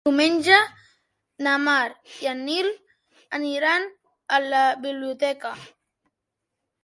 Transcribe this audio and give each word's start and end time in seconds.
Diumenge 0.07 0.55
na 1.47 1.51
Mar 1.65 1.83
i 2.23 2.29
en 2.31 2.39
Nil 2.47 2.69
aniran 3.39 3.85
a 4.37 4.39
la 4.45 4.61
biblioteca. 4.87 5.55